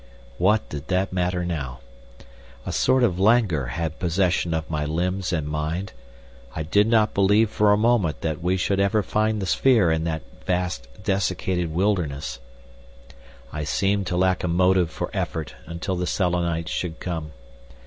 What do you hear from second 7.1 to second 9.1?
believe for a moment that we should ever